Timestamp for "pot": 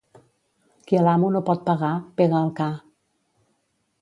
1.51-1.61